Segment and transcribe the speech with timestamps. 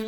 [0.00, 0.06] The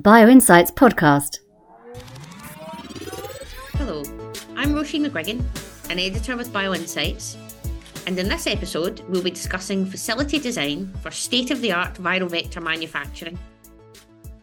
[0.00, 1.38] BioInsights podcast.
[3.76, 4.02] Hello,
[4.56, 5.44] I'm Roisin McGuigan,
[5.90, 7.36] an editor with BioInsights,
[8.06, 12.30] and in this episode, we'll be discussing facility design for state of the art viral
[12.30, 13.38] vector manufacturing.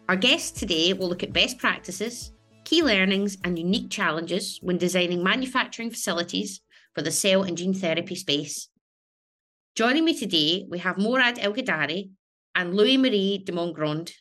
[0.10, 2.32] Our guests today will look at best practices,
[2.64, 6.62] key learnings, and unique challenges when designing manufacturing facilities
[6.94, 8.70] for the cell and gene therapy space.
[9.76, 12.10] Joining me today, we have Morad El Gueddari
[12.56, 14.12] and Louis Marie de Montgrand.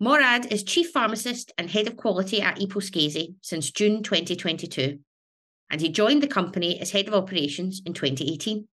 [0.00, 4.98] Morad is Chief Pharmacist and Head of Quality at Yposkesi since June 2022,
[5.70, 8.66] and he joined the company as Head of Operations in 2018.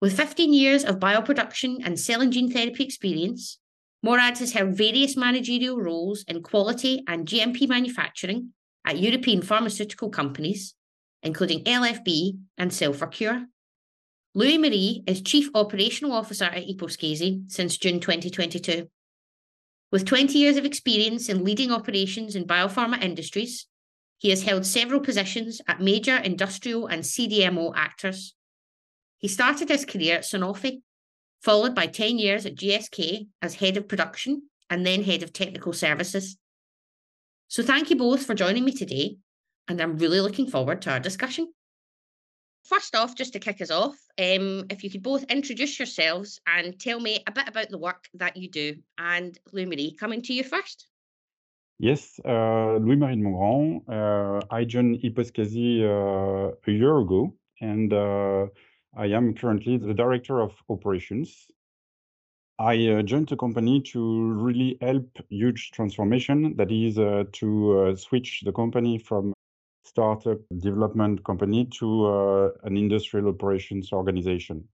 [0.00, 3.58] With 15 years of bioproduction and cell and gene therapy experience,
[4.02, 8.52] Morad has held various managerial roles in quality and GMP manufacturing
[8.84, 10.74] at European pharmaceutical companies,
[11.22, 13.46] including LFB and Cell4Cure.
[14.34, 18.90] Louis Marie is Chief Operational Officer at Yposkesi since June 2022.
[19.90, 23.66] With 20 years of experience in leading operations in biopharma industries,
[24.18, 28.34] he has held several positions at major industrial and CDMO actors.
[29.18, 30.82] He started his career at Sanofi,
[31.42, 35.72] followed by 10 years at GSK as head of production and then head of technical
[35.72, 36.36] services.
[37.48, 39.18] So, thank you both for joining me today,
[39.68, 41.52] and I'm really looking forward to our discussion.
[42.64, 46.80] First off, just to kick us off, um, if you could both introduce yourselves and
[46.80, 48.76] tell me a bit about the work that you do.
[48.96, 50.86] And Louis Marie, coming to you first.
[51.78, 53.92] Yes, uh, Louis-Marie de.
[53.92, 58.46] Uh, I joined Yposkesi uh, a year ago, and uh,
[58.96, 61.48] I am currently the director of operations.
[62.60, 68.42] I uh, joined the company to really help huge transformation, that is uh, to switch
[68.44, 69.32] the company from
[69.84, 74.68] startup development company to an industrial operations organization.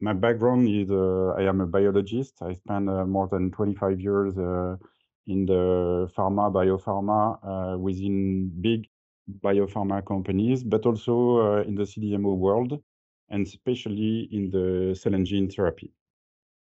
[0.00, 2.34] My background is I am a biologist.
[2.42, 4.34] I spent more than 25 years
[5.26, 8.86] in the pharma, biopharma, uh, within big
[9.42, 12.80] biopharma companies, but also uh, in the CDMO world,
[13.30, 15.92] and especially in the cell and gene therapy.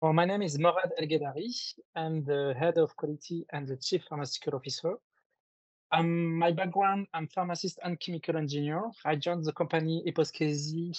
[0.00, 1.74] Well, my name is Morad El Gueddari.
[1.96, 4.94] I'm the head of quality and the chief pharmaceutical officer
[5.90, 8.90] um, my background, I'm pharmacist and chemical engineer.
[9.04, 10.98] I joined the company Yposkesi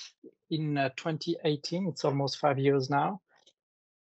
[0.49, 1.87] in uh, 2018.
[1.87, 3.21] It's almost five years now.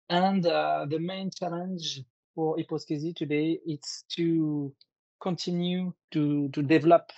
[0.09, 2.02] And uh, the main challenge
[2.36, 4.74] for Yposkesi today it's to
[5.22, 7.12] continue to, to develop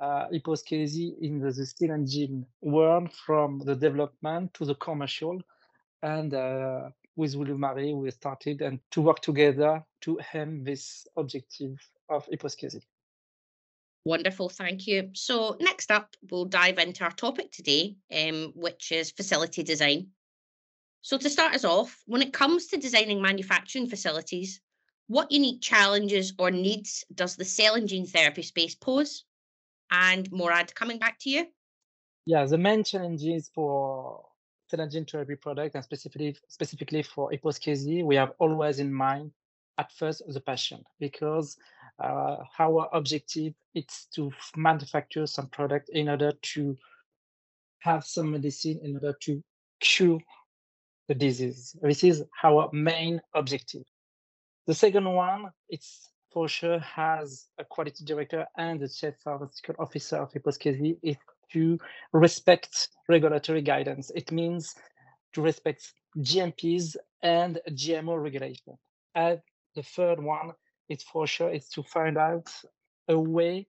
[0.00, 5.40] uh, in the, the and gene world from the development to the commercial.
[6.02, 11.76] And uh, with Marie, we started and to work together to aim this objective
[12.08, 12.80] of Yposkesi.
[14.04, 15.10] Wonderful, thank you.
[15.14, 20.08] So, next up, we'll dive into our topic today, um, which is facility design.
[21.00, 24.60] So, to start us off, when it comes to designing manufacturing facilities,
[25.06, 29.24] what unique challenges or needs does the cell and gene therapy space pose?
[29.90, 31.46] And Morad, coming back to you.
[32.26, 34.22] Yeah, the main challenges for
[34.68, 39.30] cell and gene therapy product and specifically specifically for Yposkesi, we have always in mind
[39.78, 41.56] at first the patient because
[42.00, 46.76] uh, our objective is to manufacture some product in order to
[47.78, 49.42] have some medicine in order to
[49.80, 50.20] cure
[51.08, 51.74] the disease.
[51.82, 53.84] This is our main objective.
[54.66, 60.18] The second one, it's for sure has a quality director and the chief pharmaceutical officer
[60.18, 61.16] of Yposkesi is
[61.52, 61.78] to
[62.12, 64.10] respect regulatory guidance.
[64.14, 64.74] It means
[65.32, 68.76] to respect GMPs and GMO regulation.
[69.14, 69.40] And
[69.74, 70.52] the third one
[70.88, 72.50] it's for sure is to find out
[73.08, 73.66] a way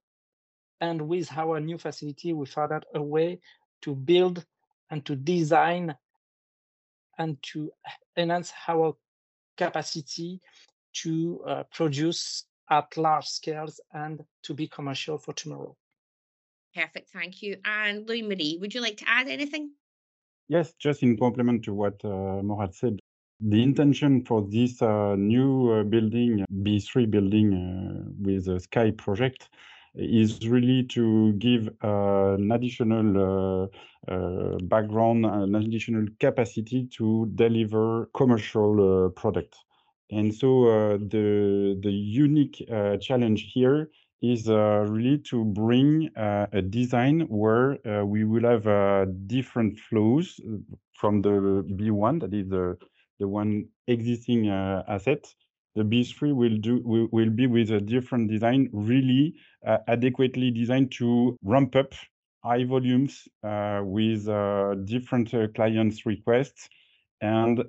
[0.82, 3.40] and with our new facility we found out a way
[3.82, 4.46] to build
[4.90, 5.96] and to design
[7.20, 7.70] and to
[8.18, 8.96] enhance our
[9.58, 10.42] capacity
[10.94, 15.76] to uh, produce at large scales and to be commercial for tomorrow.
[16.76, 17.58] Perfect, thank you.
[17.66, 19.72] And Louis Marie, would you like to add anything?
[20.48, 23.00] Yes, just in complement to what uh, Morad said,
[23.42, 29.50] the intention for this uh, new uh, building, B3 building uh, with the Sky project,
[29.99, 38.09] is really to give uh, an additional uh, uh, background, an additional capacity to deliver
[38.16, 39.55] commercial product.
[40.11, 42.67] And so the the unique
[42.99, 43.91] challenge here
[44.22, 49.79] is uh, really to bring uh, a design where uh, we will have uh, different
[49.79, 50.40] flows
[50.93, 52.78] from the B1, that is the,
[53.19, 55.34] the one existing uh, asset.
[55.76, 59.36] The B3 will do will, will be with a different design, really
[59.66, 61.94] uh, adequately designed to ramp up
[62.44, 66.70] high volumes uh, with uh, different uh, clients' requests,
[67.22, 67.60] and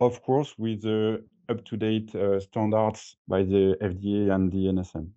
[0.00, 2.10] of course with the up-to-date
[2.40, 5.08] standards by the FDA and the ANSM.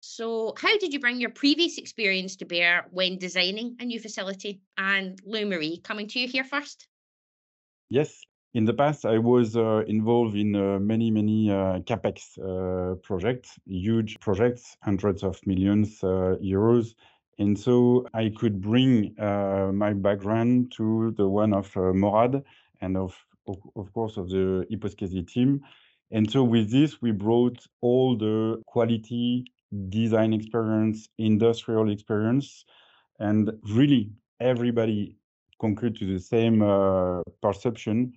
[0.00, 4.60] So, how did you bring your previous experience to bear when designing a new facility?
[4.76, 6.88] And Lou Marie, coming to you here first.
[7.88, 8.20] Yes,
[8.54, 13.58] in the past, I was uh, involved in uh, many, many uh, capex uh, projects,
[13.66, 16.94] huge projects, hundreds of millions uh, euros.
[17.38, 22.44] And so I could bring uh, my background to the one of Morad
[22.82, 23.16] and of,
[23.48, 25.62] of, of course, of the Yposkesi team.
[26.10, 29.46] And so with this, we brought all the quality
[29.88, 32.66] design experience, industrial experience,
[33.18, 34.10] and really
[34.40, 35.16] everybody
[35.58, 36.60] conclude to the same
[37.40, 38.12] perception.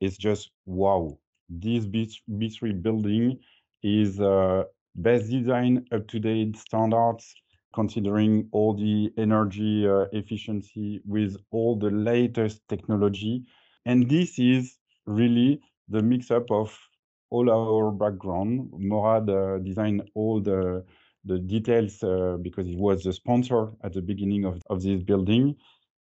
[0.00, 3.38] It's just wow, this B, B3 building
[3.82, 4.64] is uh,
[4.94, 7.34] best design, up to date standards,
[7.74, 13.44] considering all the energy uh, efficiency with all the latest technology.
[13.84, 14.76] And this is
[15.06, 16.76] really the mix up of
[17.30, 18.70] all our background.
[18.72, 20.84] Morad uh, designed all the
[21.24, 25.56] the details uh, because he was the sponsor at the beginning of, of this building.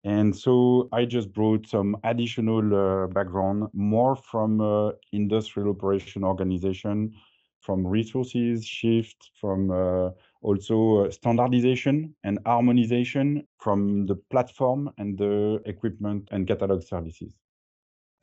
[0.04, 7.14] And so I just brought some additional uh, background, more from uh, industrial operation organization,
[7.60, 10.12] from resources shift, from uh,
[10.42, 17.36] also uh, standardization and harmonization from the platform and the equipment and catalog services.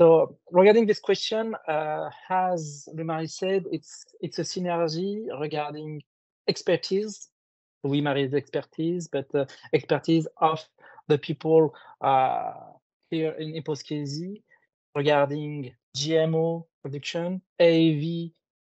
[0.00, 6.02] So regarding this question, uh, as Louis-Marie said, it's it's a synergy regarding
[6.48, 7.28] expertise.
[7.84, 10.60] Louis-Marie's expertise, but uh, expertise of
[11.08, 12.52] the people uh,
[13.10, 14.42] here in Yposkesi
[14.94, 18.32] regarding GMO production, AAV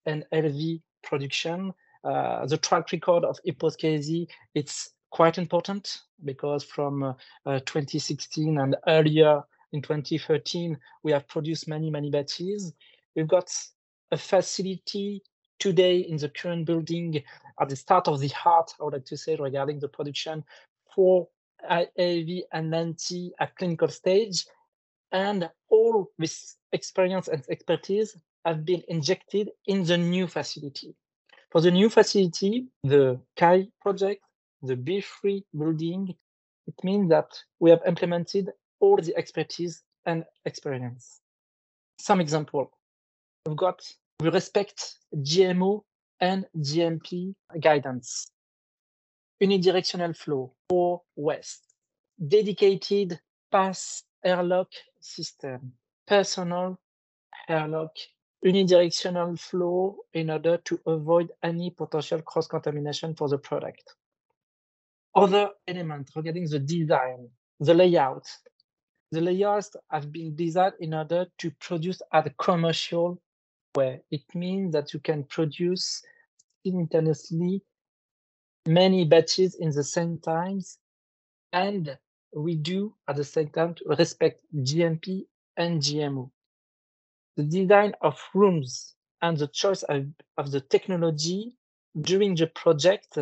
[0.06, 1.74] and LV production.
[2.04, 9.42] Uh, the track record of Yposkesi, it's quite important because from uh, 2016 and earlier
[9.74, 12.74] in 2013, we have produced many, many batches.
[13.16, 13.52] We've got
[14.12, 15.22] a facility
[15.60, 17.22] today in the current building
[17.60, 20.44] at the start of the heart, I would like to say, regarding the production
[20.96, 21.28] for
[21.70, 24.46] AAV and NT at clinical stage.
[25.12, 28.16] And all this experience and expertise
[28.46, 30.96] have been injected in the new facility.
[31.52, 34.22] For the new facility, the CAI project,
[34.62, 36.16] the B3 building,
[36.68, 37.28] it means that
[37.60, 38.50] we have implemented
[38.80, 41.22] all the expertise and experience.
[42.00, 42.72] Some example,
[43.46, 43.82] we've got,
[44.20, 45.82] we respect GMO
[46.20, 48.32] and GMP guidance.
[49.42, 51.76] Unidirectional flow for west,
[52.28, 53.20] dedicated
[53.52, 54.70] pass airlock
[55.00, 55.74] system,
[56.08, 56.80] personal
[57.48, 57.92] airlock,
[58.44, 63.94] unidirectional flow in order to avoid any potential cross-contamination for the product.
[65.14, 67.30] Other elements regarding the design,
[67.60, 68.28] the layout.
[69.12, 73.22] The layouts have been designed in order to produce at a commercial
[73.76, 74.02] way.
[74.12, 76.04] It means that you can produce
[76.66, 77.62] simultaneously
[78.68, 80.78] many batches in the same times
[81.54, 81.98] and
[82.34, 85.26] we do at the same time to respect GMP
[85.56, 86.30] and GMO.
[87.38, 90.06] The design of rooms and the choice of,
[90.38, 91.58] of the technology
[92.02, 93.18] during the project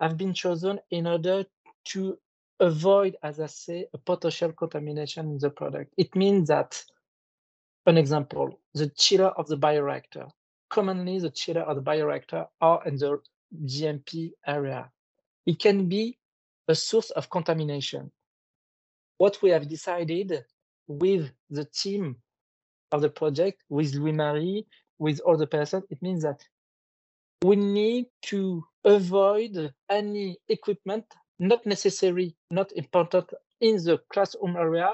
[0.00, 1.44] have been chosen in order
[1.86, 2.18] to
[2.60, 5.92] avoid, as I say, a potential contamination in the product.
[5.96, 6.82] It means that,
[7.86, 10.30] an example, the chiller of the bioreactor
[10.70, 13.20] commonly the chiller of the bioreactor are in the
[13.64, 14.90] GMP area.
[15.46, 16.18] It can be
[16.68, 18.10] a source of contamination.
[19.18, 20.44] What we have decided
[20.86, 22.16] with the team
[22.92, 24.66] of the project, with Louis-Marie,
[24.98, 26.44] with all the person, it means that
[27.42, 31.04] we need to avoid any equipment
[31.40, 34.92] not necessary, not important in the classroom area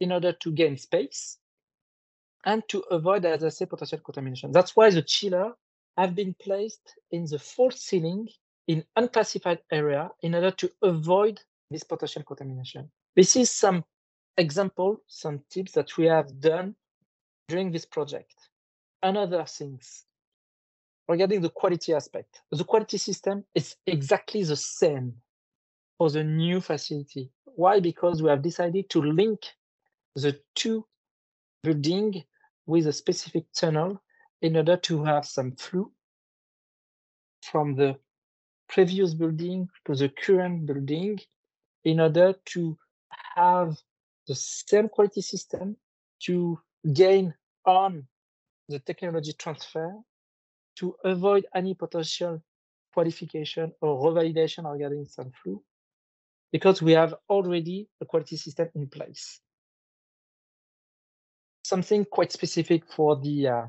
[0.00, 1.38] in order to gain space
[2.44, 4.52] and to avoid, as I say, potential contamination.
[4.52, 5.52] That's why the chiller
[5.96, 8.28] have been placed in the false ceiling
[8.68, 12.90] in unclassified area in order to avoid this potential contamination.
[13.14, 13.84] This is some
[14.36, 16.74] example, some tips that we have done
[17.48, 18.34] during this project.
[19.02, 20.04] Another things
[21.08, 22.42] regarding the quality aspect.
[22.50, 25.14] The quality system is exactly the same
[25.98, 27.30] for the new facility.
[27.44, 27.80] Why?
[27.80, 29.40] Because we have decided to link
[30.14, 30.84] the two
[31.62, 32.24] building
[32.66, 34.02] with a specific tunnel
[34.42, 35.90] in order to have some flow
[37.42, 37.96] from the
[38.68, 41.18] previous building to the current building
[41.84, 42.76] in order to
[43.34, 43.76] have
[44.26, 45.76] the same quality system
[46.20, 46.58] to
[46.92, 47.32] gain
[47.64, 48.06] on
[48.68, 49.94] the technology transfer
[50.76, 52.42] to avoid any potential
[52.92, 55.62] qualification or revalidation regarding some flu
[56.52, 59.40] because we have already a quality system in place.
[61.64, 63.66] Something quite specific for the uh,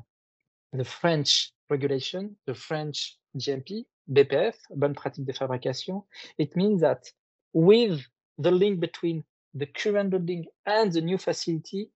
[0.72, 6.02] the French regulation, the French GMP, BPF, Bonne Pratique de Fabrication.
[6.38, 7.10] It means that
[7.52, 8.00] with
[8.38, 11.90] the link between the current building and the new facility,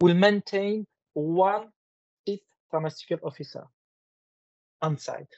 [0.00, 1.68] will maintain one
[2.26, 2.40] chief
[2.70, 3.64] pharmaceutical officer
[4.82, 5.32] on site.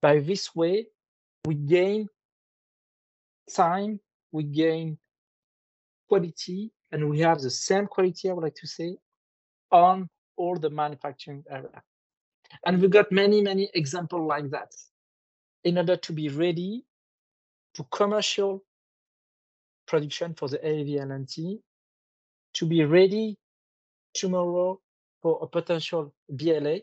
[0.00, 0.86] By this way,
[1.44, 2.08] we gain
[3.54, 4.00] time,
[4.32, 4.98] we gain
[6.08, 8.96] quality, and we have the same quality, I would like to say,
[9.70, 11.82] on all the manufacturing area.
[12.66, 14.72] And we got many, many examples like that.
[15.64, 16.84] In order to be ready
[17.74, 18.64] to commercial
[19.86, 21.58] production for the AAV
[22.54, 23.38] to be ready
[24.14, 24.78] tomorrow
[25.22, 26.80] for a potential BLA,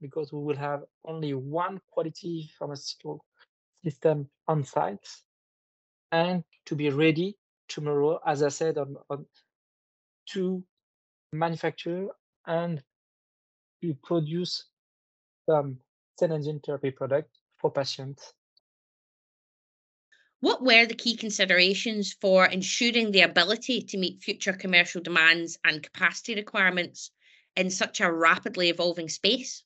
[0.00, 3.24] because we will have only one quality pharmaceutical
[3.82, 5.08] system on site,
[6.12, 7.36] and to be ready
[7.68, 9.26] tomorrow, as I said, on, on
[10.30, 10.62] to
[11.32, 12.08] manufacture
[12.46, 12.82] and
[13.82, 14.64] to produce
[15.46, 15.78] some
[16.18, 18.32] cell and gene therapy product for patients.
[20.40, 25.82] What were the key considerations for ensuring the ability to meet future commercial demands and
[25.82, 27.10] capacity requirements
[27.56, 29.64] in such a rapidly evolving space?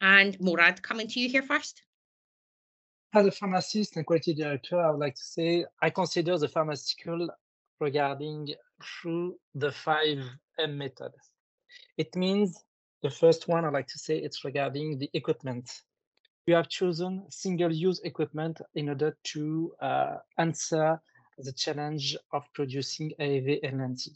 [0.00, 1.82] And Morad, coming to you here first.
[3.14, 7.28] As a pharmacist and quality director, I would like to say I consider the pharmaceutical
[7.78, 10.18] regarding through the five
[10.58, 11.12] M method.
[11.98, 12.64] It means
[13.02, 15.82] the first one I'd like to say it's regarding the equipment.
[16.46, 21.00] We have chosen single-use equipment in order to uh, answer
[21.38, 24.08] the challenge of producing AAV LNT.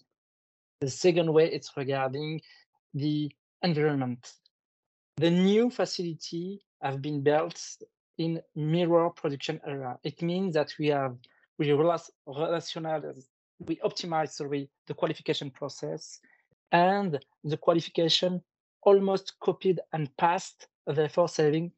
[0.81, 2.41] The second way it's regarding
[2.95, 3.31] the
[3.63, 4.33] environment.
[5.17, 7.61] The new facility have been built
[8.19, 9.99] in mirror production area.
[10.05, 11.17] It means that we have
[11.59, 13.29] we rationalize,
[13.61, 16.21] we optimize sorry, the qualification process
[16.71, 18.43] and the qualification
[18.87, 21.73] almost copied and passed, therefore saving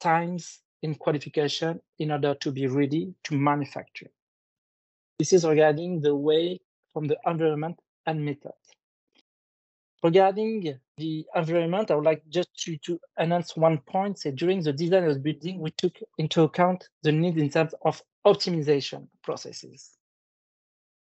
[0.00, 4.08] times in qualification in order to be ready to manufacture.
[5.18, 6.60] This is regarding the way
[6.92, 8.52] from the environment and method.
[10.04, 14.20] Regarding the environment, I would like just to, to announce one point.
[14.20, 17.74] Say during the design of the building, we took into account the need in terms
[17.84, 19.98] of optimization processes,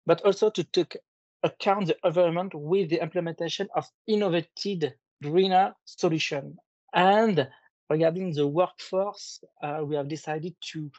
[0.06, 0.96] but also to take
[1.42, 6.56] account the environment with the implementation of innovative greener solution.
[6.92, 7.48] And
[7.90, 10.90] regarding the workforce, uh, we have decided to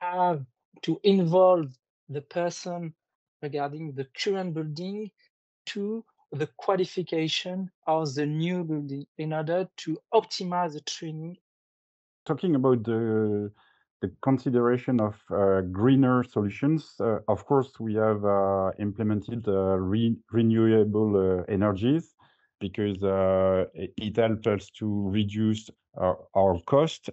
[0.00, 0.44] have
[0.82, 1.66] to involve
[2.08, 2.94] the person
[3.42, 5.10] regarding the current building
[5.66, 11.36] to the qualification of the new building in order to optimize the training.
[12.26, 13.52] Talking about the
[14.04, 20.16] the consideration of uh, greener solutions, uh, of course, we have uh, implemented uh, re
[20.30, 22.14] renewable uh, energies
[22.60, 27.10] because uh, it helps us to reduce our, our cost.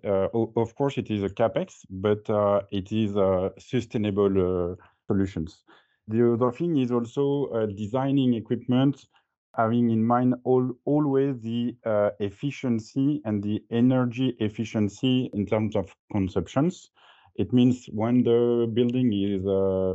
[0.63, 2.23] of course, it is a capex, but
[2.71, 3.11] it is
[3.57, 5.63] sustainable solutions.
[6.07, 9.05] The other thing is also designing equipment
[9.55, 15.93] having in mind all, always the uh, efficiency and the energy efficiency in terms of
[16.11, 16.89] consumptions.
[17.35, 19.93] It means when the building is uh,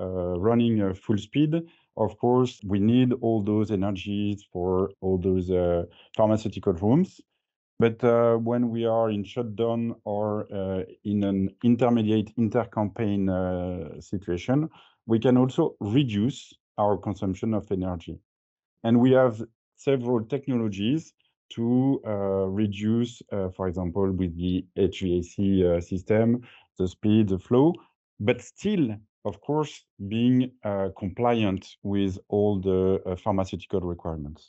[0.00, 1.54] uh, running full speed,
[1.96, 5.84] of course, we need all those energies for all those uh,
[6.16, 7.20] pharmaceutical rooms.
[7.80, 14.68] But uh, when we are in shutdown or uh, in an intermediate intercampaign situation,
[15.06, 18.20] we can also reduce our consumption of energy.
[18.84, 19.42] And we have
[19.76, 21.12] several technologies
[21.50, 22.10] to uh,
[22.46, 26.42] reduce, uh, for example, with the HVAC uh, system,
[26.78, 27.72] the speed, the flow,
[28.20, 28.90] but still,
[29.24, 34.48] of course, being uh, compliant with all the uh, pharmaceutical requirements.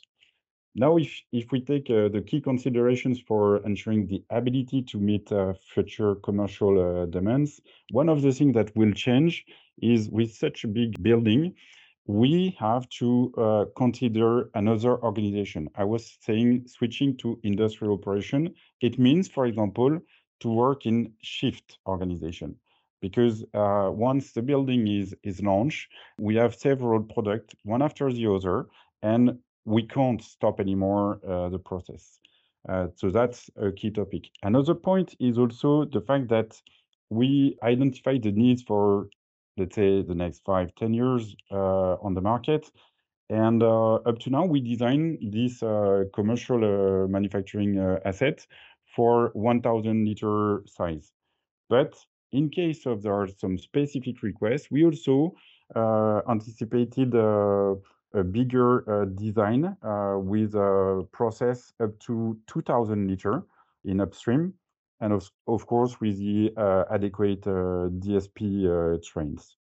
[0.74, 5.28] Now, if, if we take uh, the key considerations for ensuring the ability to meet
[5.74, 7.60] future commercial demands,
[7.90, 9.44] one of the things that will change
[9.82, 11.54] is with such a big building,
[12.10, 15.68] we have to uh, consider another organization.
[15.76, 18.52] I was saying switching to industrial operation.
[18.80, 20.00] It means, for example,
[20.40, 22.56] to work in shift organization
[23.00, 28.26] because uh, once the building is is launched, we have several products one after the
[28.26, 28.66] other,
[29.02, 32.18] and we can't stop anymore uh, the process.
[32.68, 34.24] Uh, so that's a key topic.
[34.42, 36.60] Another point is also the fact that
[37.08, 39.08] we identify the needs for,
[39.60, 42.70] let's say, the next five, ten years uh, on the market.
[43.28, 46.58] And uh, up to now, we design this uh, commercial
[47.08, 48.44] manufacturing asset
[48.96, 51.12] for 1,000 liter size.
[51.68, 51.94] But
[52.32, 55.34] in case of there are some specific requests, we also
[56.28, 57.14] anticipated
[58.14, 63.44] a bigger uh, design uh, with a process up to 2000 liter
[63.84, 64.52] in upstream,
[65.00, 69.56] and of, of course with the uh, adequate DSP trains.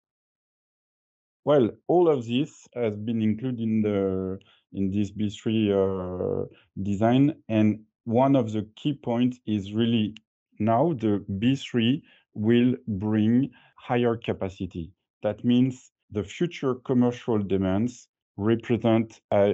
[1.45, 4.39] Well, all of this has been included in the
[4.73, 6.45] in this B3 uh,
[6.81, 10.15] design, and one of the key points is really
[10.59, 12.01] now the B3
[12.33, 14.91] will bring higher capacity.
[15.23, 19.53] That means the future commercial demands represent uh,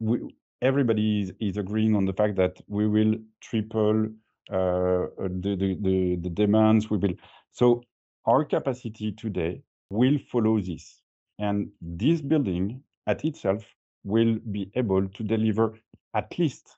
[0.00, 4.08] we, everybody is, is agreeing on the fact that we will triple uh,
[4.50, 7.12] Uh, uh, the, the, the, demands we will
[7.52, 7.82] so
[8.24, 11.02] our capacity today will follow this.
[11.38, 13.64] And this building at itself
[14.04, 15.78] will be able to deliver
[16.14, 16.76] at least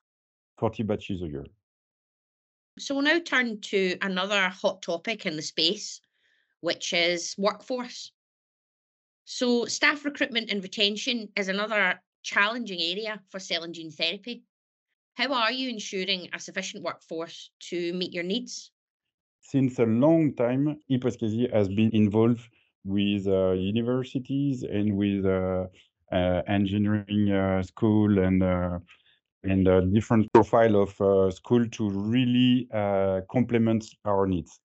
[0.58, 1.46] 40 batches a year.
[2.78, 6.00] So we'll now turn to another hot topic in the space
[6.60, 8.12] which is workforce.
[9.24, 14.42] So, staff recruitment and retention is another challenging area for cell and gene therapy.
[15.20, 18.70] How are you ensuring a sufficient workforce to meet your needs?
[19.42, 22.48] Since a long time, Yposkesi has been involved
[22.86, 25.66] with uh, universities and with uh,
[26.10, 28.78] uh, engineering uh, school and uh,
[29.44, 32.66] and a different profile of uh, school to really
[33.30, 34.58] complement our needs.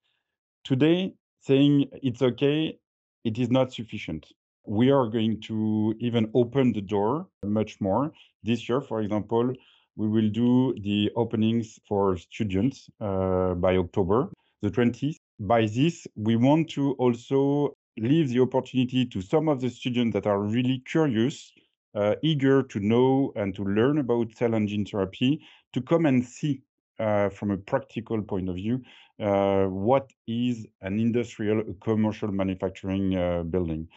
[0.64, 2.78] Today, saying it's okay,
[3.24, 4.26] it is not sufficient
[4.66, 8.12] we are going to even open the door much more.
[8.42, 9.52] This year, for example,
[9.96, 14.30] we will do the openings for students uh, by October
[14.62, 15.16] the 20th.
[15.40, 20.26] By this, we want to also leave the opportunity to some of the students that
[20.26, 21.52] are really curious,
[21.94, 25.40] uh, eager to know and to learn about cell and gene therapy,
[25.72, 26.62] to come and see
[26.98, 28.80] uh, from a practical point of view
[29.20, 33.88] uh, what is an industrial commercial manufacturing uh, building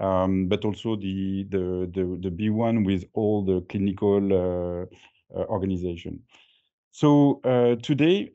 [0.00, 4.86] um, but also the, the, the, the B1 with all the clinical uh,
[5.36, 6.20] organization.
[6.92, 8.30] So uh, today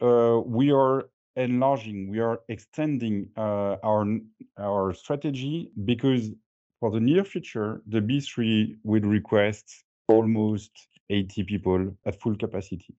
[0.45, 4.19] we are enlarging, we are extending our,
[4.57, 6.29] our strategy because
[6.79, 10.71] for the near future, the B3 will request almost
[11.09, 12.95] 80 people at full capacity.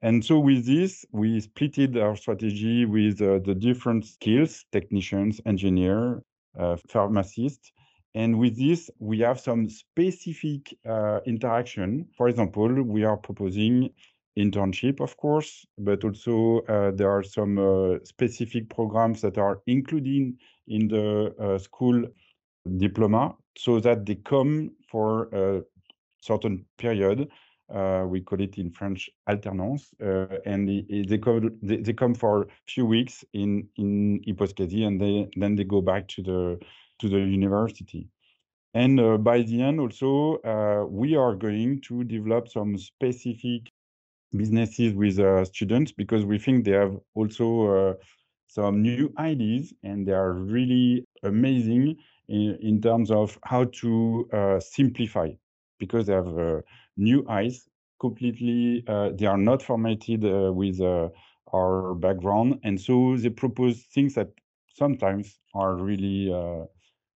[0.00, 6.22] And so with this, we splitted our strategy with uh, the different skills, technicians, engineer,
[6.58, 7.70] uh, pharmacists,
[8.14, 12.06] and with this, we have some specific uh, interaction.
[12.16, 13.90] For example, we are proposing
[14.38, 20.34] internship, of course, but also uh, there are some uh, specific programs that are included
[20.68, 22.04] in the uh, school
[22.76, 25.62] diploma so that they come for a
[26.20, 27.28] certain period.
[27.72, 32.14] Uh, we call it in French alternance, uh, and they, they, come, they, they, come
[32.14, 36.58] for a few weeks in in Yposkesi, and they, then they go back to the
[37.02, 38.08] to the university.
[38.74, 43.70] And uh, by the end, also, uh, we are going to develop some specific
[44.34, 47.94] businesses with uh, students because we think they have also uh,
[48.46, 51.96] some new ideas and they are really amazing
[52.28, 55.28] in, in terms of how to uh, simplify
[55.78, 56.60] because they have uh,
[56.96, 57.68] new eyes
[58.00, 58.82] completely,
[59.16, 60.22] they are not formatted
[60.56, 60.80] with
[61.52, 62.58] our background.
[62.64, 64.28] And so they propose things that
[64.74, 66.32] sometimes are really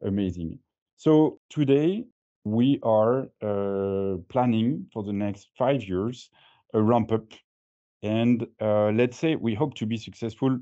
[0.04, 0.60] amazing.
[0.96, 2.06] So today
[2.44, 6.30] we are uh, planning for the next five years
[6.74, 7.32] a ramp up,
[8.02, 10.60] and uh, let's say we hope to be successful.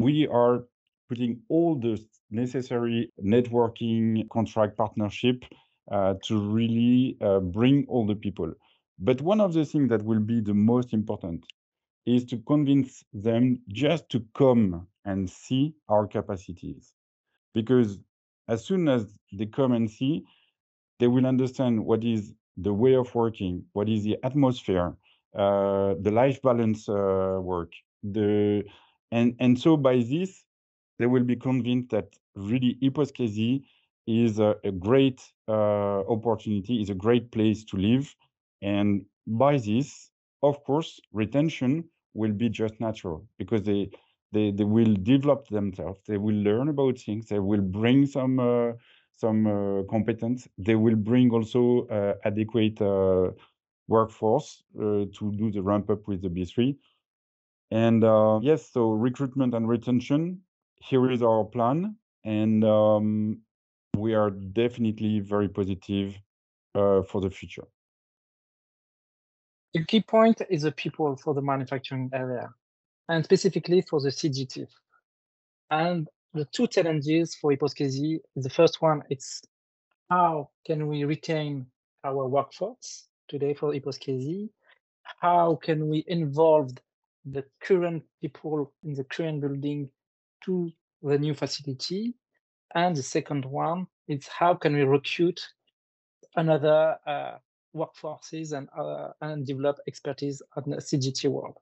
[0.00, 0.64] We are
[1.08, 5.44] putting all the necessary networking contract partnership
[5.90, 8.52] uh, to really uh, bring all the people.
[8.98, 11.44] But one of the things that will be the most important
[12.06, 16.92] is to convince them just to come and see our capacities
[17.54, 17.98] because
[18.48, 20.24] as soon as they come and see,
[20.98, 24.94] they will understand what is the way of working, what is the atmosphere,
[25.36, 28.64] uh, the life balance uh, work, the
[29.10, 30.44] and and so by this,
[30.98, 33.64] they will be convinced that really Yposkesi
[34.06, 38.14] is a, a great uh, opportunity, is a great place to live,
[38.62, 40.10] and by this,
[40.42, 43.90] of course, retention will be just natural because they
[44.34, 46.00] they, they will develop themselves.
[46.06, 47.26] They will learn about things.
[47.28, 48.72] They will bring some uh,
[49.16, 50.48] some uh, competence.
[50.58, 53.30] They will bring also uh, adequate uh,
[53.86, 56.76] workforce to do the ramp up with the B3.
[57.70, 58.02] And
[58.42, 60.40] yes, so recruitment and retention,
[60.76, 61.96] here is our plan.
[62.24, 63.38] And um,
[63.96, 66.18] we are definitely very positive
[66.74, 67.66] uh, for the future.
[69.74, 72.48] The key point is the people for the manufacturing area,
[73.08, 74.66] and specifically for the CGT.
[75.70, 79.42] And the two challenges for Yposkesi, the first one, it's
[80.10, 81.66] how can we retain
[82.04, 84.48] our workforce today for Yposkesi?
[85.20, 86.72] How can we involve
[87.24, 89.88] the current people in the current building
[90.44, 90.70] to
[91.02, 92.14] the new facility?
[92.74, 95.40] And the second one is how can we recruit
[96.36, 97.38] another uh,
[97.74, 101.56] workforces and, uh, and develop expertise on the CGT world.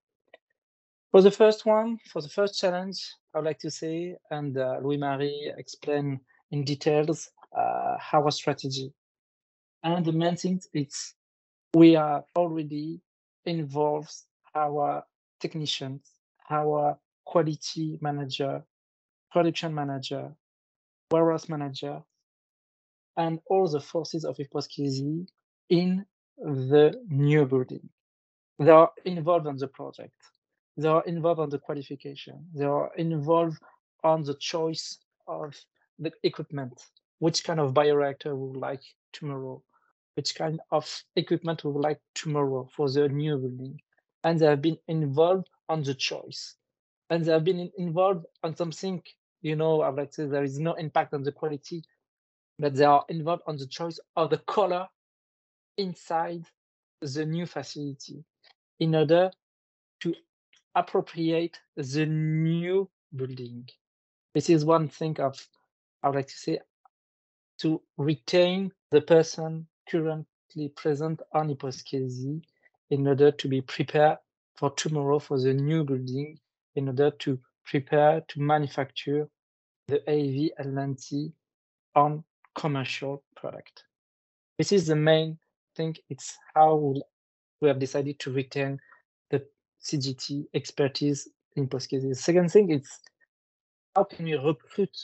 [1.12, 4.78] For the first one, for the first challenge, I would like to say, and uh,
[4.82, 6.18] Louis-Marie explain
[6.50, 8.94] in details uh, our strategy.
[9.82, 11.14] And the main thing is
[11.74, 13.02] we are already
[13.44, 14.14] involved
[14.54, 15.04] our
[15.38, 16.10] technicians,
[16.48, 18.64] our quality manager,
[19.30, 20.32] production manager,
[21.10, 22.02] warehouse manager,
[23.18, 25.26] and all the forces of Yposkesi
[25.68, 26.06] in
[26.38, 27.86] the new building.
[28.58, 30.14] They are involved in the project.
[30.76, 32.46] They are involved on the qualification.
[32.54, 33.58] They are involved
[34.02, 35.54] on the choice of
[35.98, 36.80] the equipment.
[37.18, 38.82] Which kind of bioreactor we would like
[39.12, 39.62] tomorrow?
[40.14, 43.80] Which kind of equipment we would like tomorrow for the new building?
[44.24, 46.56] And they have been involved on the choice.
[47.10, 49.02] And they have been involved on something,
[49.42, 51.84] you know, I'd like to say there is no impact on the quality,
[52.58, 54.88] but they are involved on the choice of the color
[55.76, 56.44] inside
[57.00, 58.24] the new facility
[58.80, 59.30] in order
[60.00, 60.14] to
[60.74, 63.68] appropriate the new building.
[64.34, 65.46] This is one thing of
[66.02, 66.58] I would like to say
[67.58, 72.42] to retain the person currently present on Yposkesi
[72.90, 74.18] in order to be prepared
[74.56, 76.38] for tomorrow for the new building,
[76.76, 79.28] in order to prepare to manufacture
[79.88, 81.32] the AAV LNT
[81.94, 83.84] on commercial product.
[84.58, 85.38] This is the main
[85.76, 85.96] thing.
[86.10, 86.94] It's how
[87.60, 88.78] we have decided to retain
[89.82, 92.16] CGT expertise in Yposkesi.
[92.16, 93.00] Second thing is
[93.94, 94.96] how can we recruit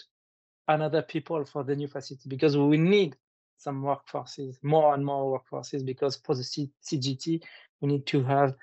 [0.68, 3.16] another people for the new facility because we need
[3.56, 7.42] some workforces, more and more workforces, because for the CGT,
[7.80, 8.54] we need to have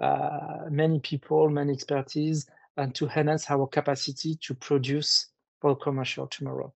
[0.00, 2.46] uh, many people, many expertise,
[2.76, 5.28] and to enhance our capacity to produce
[5.60, 6.72] for commercial tomorrow.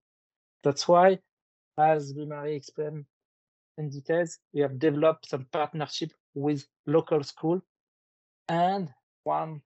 [0.62, 1.18] That's why
[1.78, 3.04] as Louis-Marie explained
[3.78, 7.60] in details, we have developed some partnership with local school
[8.48, 8.88] and
[9.24, 9.60] one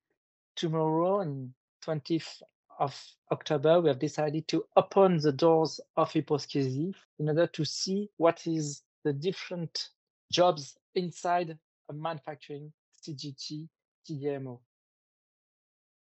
[0.56, 1.52] tomorrow on
[1.84, 2.42] 20th
[2.78, 2.98] of
[3.30, 8.46] October, we have decided to open the doors of Yposkesi in order to see what
[8.46, 9.90] is the different
[10.32, 11.58] jobs inside
[11.90, 13.68] a manufacturing CGT
[14.08, 14.60] CDMO.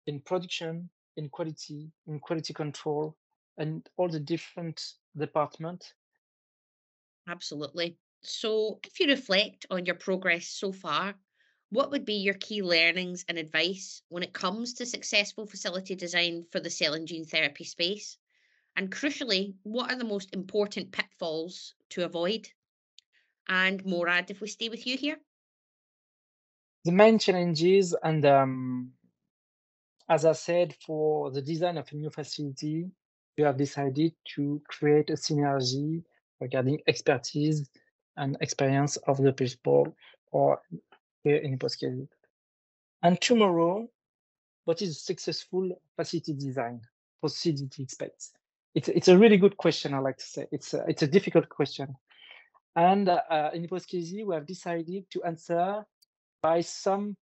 [0.06, 3.16] In production, in quality, in quality control,
[3.56, 4.82] and all the different
[5.16, 5.94] departments.
[7.28, 7.96] Absolutely.
[8.22, 11.14] So, if you reflect on your progress so far,
[11.74, 16.44] what would be your key learnings and advice when it comes to successful facility design
[16.52, 18.16] for the cell and gene therapy space?
[18.76, 22.48] And crucially, what are the most important pitfalls to avoid?
[23.48, 25.16] And Morad, if we stay with you here.
[26.84, 28.92] The main challenges, and um,
[30.08, 32.86] as I said, for the design of a new facility,
[33.36, 36.04] we have decided to create a synergy
[36.40, 37.68] regarding expertise
[38.16, 39.96] and experience of the people
[40.30, 40.60] or
[41.24, 42.06] here in Yposkesi.
[43.02, 43.88] And tomorrow,
[44.64, 46.80] what is successful facility design
[47.20, 48.32] for CGT space?
[48.74, 50.46] It's, it's a really good question, I like to say.
[50.52, 51.94] It's a, it's a difficult question.
[52.76, 55.84] And uh, in Yposkesi, we have decided to answer
[56.42, 57.16] by some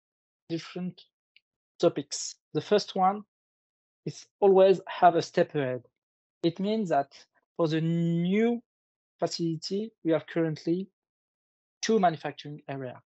[0.49, 1.01] different
[1.79, 2.37] topics.
[2.55, 3.23] The first one
[4.07, 5.83] is always have a step ahead.
[6.43, 7.13] It means that
[7.57, 8.63] for the new
[9.19, 10.89] facility, we have currently
[11.83, 13.01] two manufacturing area.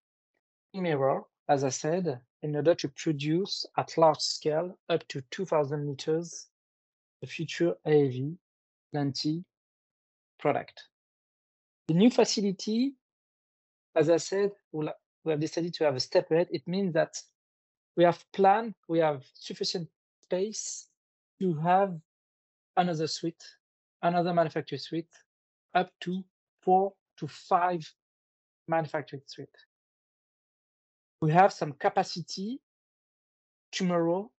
[0.81, 6.47] Mirror, as I said, in order to produce at large scale up to 2000 liters
[7.21, 8.37] the future AAV
[8.95, 9.43] lenti
[10.39, 10.83] product.
[11.87, 12.95] The new facility,
[13.95, 14.87] as I said, we
[15.27, 16.47] have decided to have a step ahead.
[16.51, 17.21] It means that
[17.95, 19.89] we have planned, we have sufficient
[20.23, 20.87] space
[21.41, 21.97] to have
[22.75, 23.43] another suite,
[24.03, 25.13] another manufacturing suite,
[25.73, 26.23] up to
[26.61, 27.91] four to five
[28.67, 29.49] manufacturing suite.
[31.21, 32.59] We have some capacity
[33.71, 34.31] tomorrow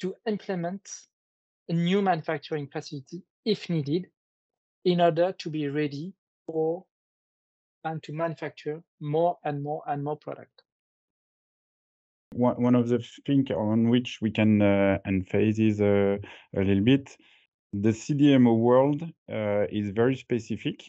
[0.00, 0.88] to implement
[1.68, 4.06] a new manufacturing facility if needed
[4.84, 6.12] in order to be ready
[6.46, 6.84] for
[7.84, 10.62] and to manufacture more and more and more product.
[12.34, 16.18] One, of the things on which we can uh, emphasize uh,
[16.54, 17.16] a little bit,
[17.72, 20.82] the CDMO world uh, is very specific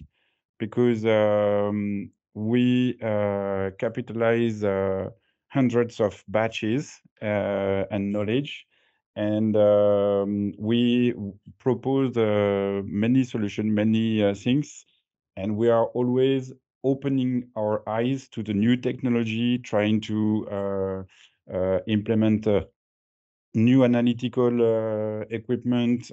[0.60, 5.10] because um, we uh, capitalize uh,
[5.50, 8.68] hundreds of batches uh, and knowledge
[9.18, 11.12] and um, we
[11.58, 14.86] propose uh, many solutions, many uh, things,
[15.36, 21.04] and we are always opening our eyes to the new technology, trying to uh,
[21.52, 22.62] uh implement uh,
[23.56, 26.12] new analytical uh, equipment,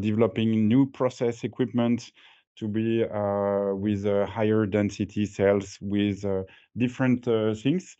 [0.00, 2.10] developing new process equipment
[2.56, 3.04] to be
[3.74, 6.24] with higher density cells with
[6.78, 7.26] different
[7.58, 7.96] things.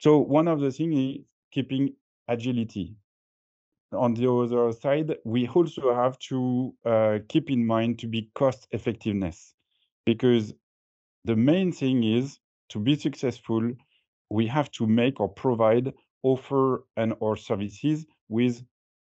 [0.00, 1.94] So one of the things is keeping
[2.26, 2.96] agility
[3.92, 8.66] on the other side, we also have to uh, keep in mind to be cost
[8.72, 9.54] effectiveness
[10.06, 10.54] because
[11.24, 12.38] the main thing is
[12.70, 13.72] to be successful,
[14.30, 18.62] we have to make or provide offer and or services with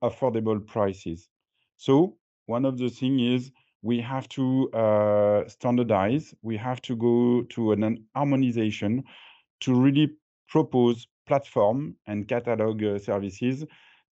[0.02, 1.28] affordable prices.
[1.76, 7.42] So one of the things is we have to uh, standardize, we have to go
[7.50, 9.04] to an harmonization
[9.60, 10.16] to really
[10.48, 13.64] propose platform and catalog uh, services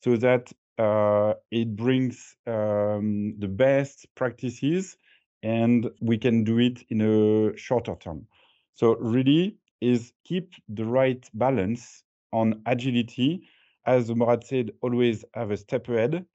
[0.03, 4.97] so that uh, it brings um, the best practices
[5.43, 8.27] and we can do it in a shorter term.
[8.75, 13.49] So really is keep the right balance on agility.
[13.87, 16.27] As Morad said, always have a step ahead,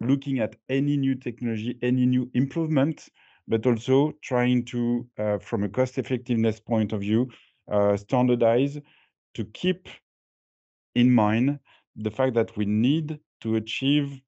[0.00, 3.08] looking at any new technology, any new improvement,
[3.46, 7.28] but also trying to, uh, from a cost effectiveness point of view,
[7.70, 8.78] uh, standardize
[9.34, 9.88] to keep
[10.94, 11.58] in mind
[11.96, 14.20] the fact that we need to achieve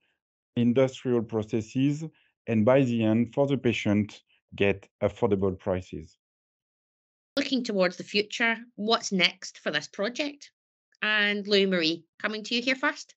[0.56, 2.04] industrial processes
[2.46, 4.22] and by the end for the patient
[4.54, 6.16] get affordable prices.
[7.36, 10.50] Looking towards the future what's next for this project?
[11.02, 13.14] And lou marie coming to you here first.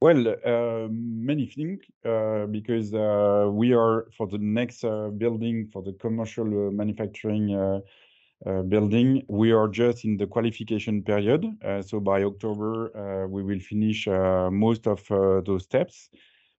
[0.00, 5.82] Well uh, many things uh, because uh, we are for the next uh, building for
[5.82, 7.80] the commercial uh, manufacturing uh,
[8.46, 9.22] Uh, building.
[9.28, 11.44] We are just in the qualification period.
[11.62, 16.08] Uh, so by October, uh, we will finish uh, most of uh, those steps.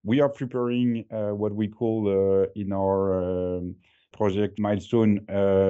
[0.03, 2.07] We are preparing what we call
[2.55, 3.75] in our um,
[4.11, 5.25] project milestone,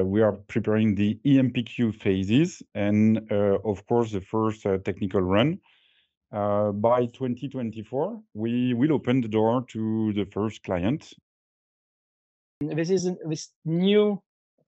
[0.06, 5.60] we are preparing the EMPQ phases and, of course, the first technical run.
[6.32, 11.14] By 2024, we will open the door to the first client.
[12.62, 14.22] This is this new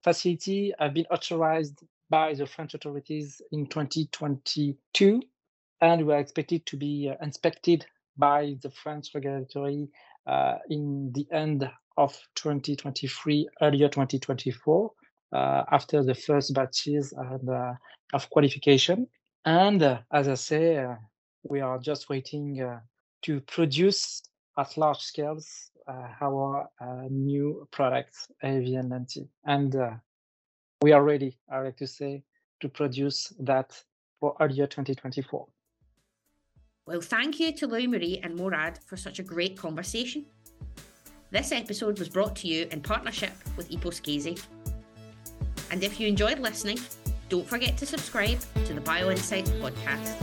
[0.04, 5.22] facility have been authorized by the French authorities in 2022,
[5.82, 7.86] and we are expected to be uh, inspected
[8.18, 9.88] by the French regulatory
[10.28, 14.92] uh, in the end of 2023, earlier 2024,
[15.34, 17.74] uh, after the first batches and, uh,
[18.13, 19.08] of qualification.
[19.46, 20.96] And uh, as I say, uh,
[21.44, 22.80] we are just waiting
[23.24, 24.22] to produce
[24.58, 29.28] at large scales our uh, new products, AVN90.
[29.46, 29.91] And uh,
[30.82, 32.24] we are ready, I like to say,
[32.62, 33.82] to produce that
[34.19, 35.48] for earlier 2024.
[36.86, 40.26] Well, thank you to Louis Marie and Morad for such a great conversation.
[41.32, 44.41] This episode was brought to you in partnership with Yposkesi.
[45.72, 46.80] And if you enjoyed listening,
[47.30, 50.19] don't forget to subscribe to the BioInsights podcast.